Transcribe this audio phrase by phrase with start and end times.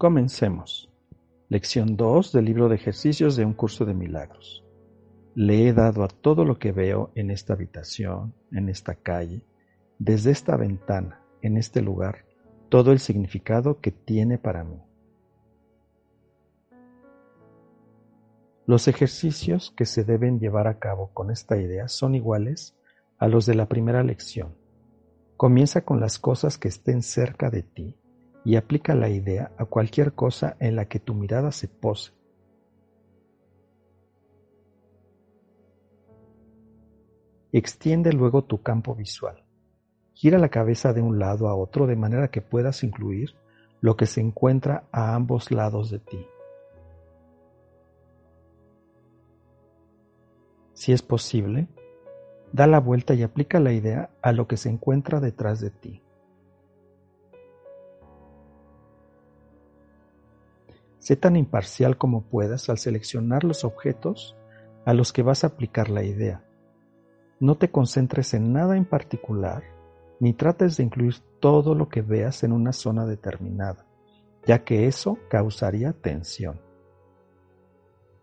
[0.00, 0.90] Comencemos.
[1.50, 4.64] Lección 2 del libro de ejercicios de un curso de milagros.
[5.34, 9.44] Le he dado a todo lo que veo en esta habitación, en esta calle,
[9.98, 12.24] desde esta ventana, en este lugar,
[12.70, 14.80] todo el significado que tiene para mí.
[18.64, 22.74] Los ejercicios que se deben llevar a cabo con esta idea son iguales
[23.18, 24.54] a los de la primera lección.
[25.36, 28.00] Comienza con las cosas que estén cerca de ti
[28.44, 32.12] y aplica la idea a cualquier cosa en la que tu mirada se pose.
[37.52, 39.44] Extiende luego tu campo visual.
[40.14, 43.34] Gira la cabeza de un lado a otro de manera que puedas incluir
[43.80, 46.26] lo que se encuentra a ambos lados de ti.
[50.74, 51.68] Si es posible,
[52.52, 56.02] da la vuelta y aplica la idea a lo que se encuentra detrás de ti.
[61.10, 64.36] Sé tan imparcial como puedas al seleccionar los objetos
[64.86, 66.44] a los que vas a aplicar la idea.
[67.40, 69.64] No te concentres en nada en particular,
[70.20, 73.86] ni trates de incluir todo lo que veas en una zona determinada,
[74.46, 76.60] ya que eso causaría tensión.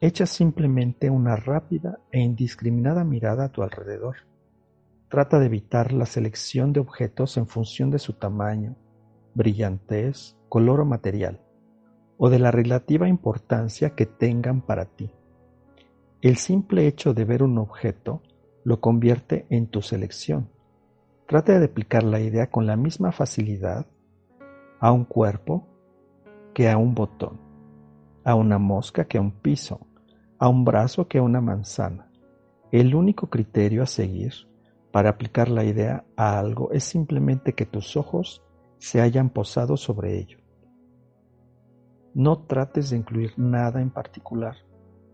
[0.00, 4.18] Echa simplemente una rápida e indiscriminada mirada a tu alrededor.
[5.08, 8.76] Trata de evitar la selección de objetos en función de su tamaño,
[9.34, 11.40] brillantez, color o material
[12.18, 15.10] o de la relativa importancia que tengan para ti.
[16.22, 18.22] El simple hecho de ver un objeto
[18.64, 20.48] lo convierte en tu selección.
[21.26, 23.86] Trata de aplicar la idea con la misma facilidad
[24.80, 25.66] a un cuerpo
[26.54, 27.38] que a un botón,
[28.24, 29.86] a una mosca que a un piso,
[30.38, 32.10] a un brazo que a una manzana.
[32.72, 34.32] El único criterio a seguir
[34.90, 38.42] para aplicar la idea a algo es simplemente que tus ojos
[38.78, 40.45] se hayan posado sobre ello.
[42.16, 44.56] No trates de incluir nada en particular,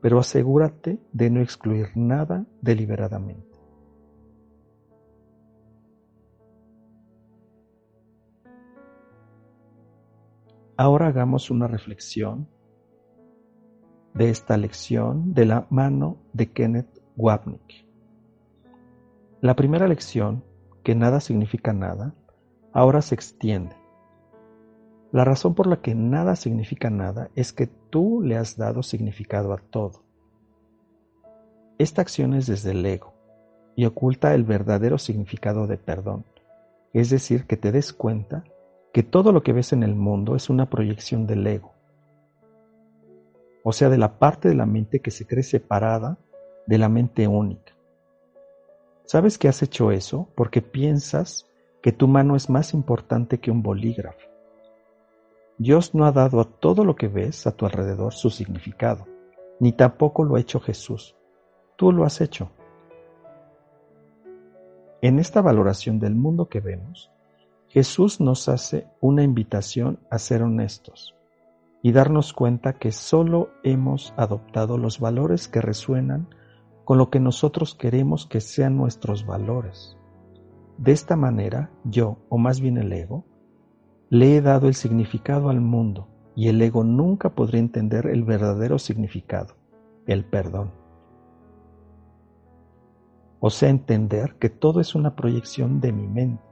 [0.00, 3.58] pero asegúrate de no excluir nada deliberadamente.
[10.76, 12.48] Ahora hagamos una reflexión
[14.14, 17.88] de esta lección de la mano de Kenneth Wapnick.
[19.40, 20.44] La primera lección,
[20.84, 22.14] que nada significa nada,
[22.72, 23.83] ahora se extiende
[25.14, 29.52] la razón por la que nada significa nada es que tú le has dado significado
[29.52, 30.02] a todo.
[31.78, 33.14] Esta acción es desde el ego
[33.76, 36.24] y oculta el verdadero significado de perdón,
[36.92, 38.42] es decir, que te des cuenta
[38.92, 41.70] que todo lo que ves en el mundo es una proyección del ego,
[43.62, 46.18] o sea, de la parte de la mente que se cree separada
[46.66, 47.72] de la mente única.
[49.04, 51.48] ¿Sabes que has hecho eso porque piensas
[51.82, 54.33] que tu mano es más importante que un bolígrafo?
[55.58, 59.06] Dios no ha dado a todo lo que ves a tu alrededor su significado,
[59.60, 61.16] ni tampoco lo ha hecho Jesús.
[61.76, 62.50] Tú lo has hecho.
[65.00, 67.10] En esta valoración del mundo que vemos,
[67.68, 71.14] Jesús nos hace una invitación a ser honestos
[71.82, 76.28] y darnos cuenta que solo hemos adoptado los valores que resuenan
[76.84, 79.96] con lo que nosotros queremos que sean nuestros valores.
[80.78, 83.24] De esta manera, yo, o más bien el ego,
[84.10, 88.78] le he dado el significado al mundo y el ego nunca podrá entender el verdadero
[88.78, 89.56] significado,
[90.06, 90.72] el perdón.
[93.40, 96.42] O sea, entender que todo es una proyección de mi mente.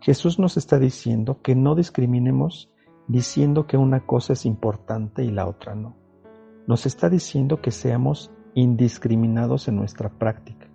[0.00, 2.70] Jesús nos está diciendo que no discriminemos
[3.08, 5.96] diciendo que una cosa es importante y la otra no.
[6.66, 10.68] Nos está diciendo que seamos indiscriminados en nuestra práctica.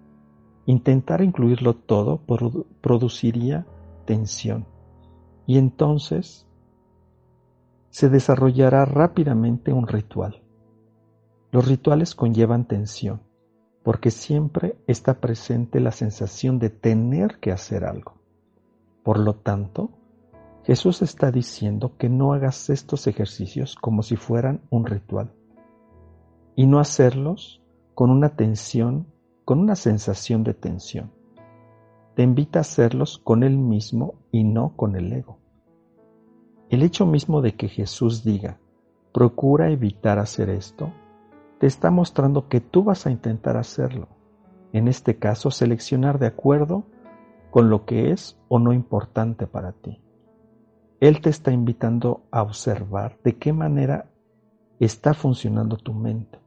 [0.66, 2.22] Intentar incluirlo todo
[2.82, 3.66] produciría
[4.06, 4.66] tensión
[5.48, 6.46] y entonces
[7.90, 10.44] se desarrollará rápidamente un ritual.
[11.52, 13.22] Los rituales conllevan tensión,
[13.82, 18.16] porque siempre está presente la sensación de tener que hacer algo.
[19.04, 19.92] Por lo tanto,
[20.66, 25.32] Jesús está diciendo que no hagas estos ejercicios como si fueran un ritual,
[26.58, 27.64] y no hacerlos
[27.96, 29.08] con una tensión,
[29.46, 31.17] con una sensación de tensión.
[32.18, 35.38] Te invita a hacerlos con Él mismo y no con el ego.
[36.68, 38.58] El hecho mismo de que Jesús diga,
[39.14, 40.92] procura evitar hacer esto,
[41.60, 44.08] te está mostrando que tú vas a intentar hacerlo.
[44.74, 46.86] En este caso, seleccionar de acuerdo
[47.52, 50.02] con lo que es o no importante para ti.
[51.00, 54.10] Él te está invitando a observar de qué manera
[54.80, 56.40] está funcionando tu mente.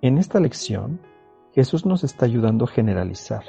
[0.00, 0.98] En esta lección,
[1.52, 3.44] Jesús nos está ayudando a generalizar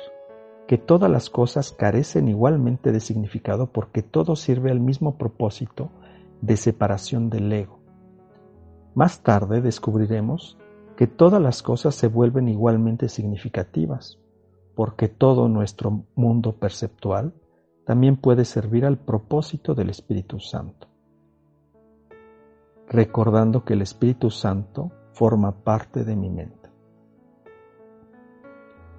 [0.67, 5.91] que todas las cosas carecen igualmente de significado porque todo sirve al mismo propósito
[6.41, 7.79] de separación del ego.
[8.95, 10.57] Más tarde descubriremos
[10.95, 14.19] que todas las cosas se vuelven igualmente significativas,
[14.75, 17.33] porque todo nuestro mundo perceptual
[17.85, 20.87] también puede servir al propósito del Espíritu Santo.
[22.87, 26.64] Recordando que el Espíritu Santo forma parte de mi mente.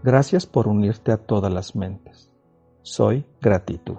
[0.07, 2.31] Gracias por unirte a todas las mentes.
[2.83, 3.99] Soy gratitud.